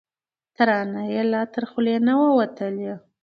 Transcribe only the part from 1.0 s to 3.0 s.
یې لا تر خوله نه وه وتلې